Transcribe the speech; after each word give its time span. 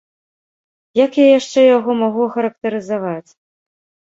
Як 1.05 1.11
я 1.23 1.27
яшчэ 1.39 1.61
яго 1.77 1.91
магу 2.01 2.25
ахарактарызаваць? 2.31 3.31